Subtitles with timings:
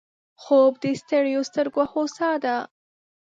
[0.41, 2.55] خوب د ستړیو سترګو هوسا ده